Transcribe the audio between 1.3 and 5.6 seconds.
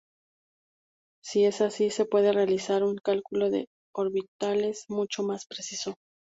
es así, se puede realizar un cálculo de orbitales mucho más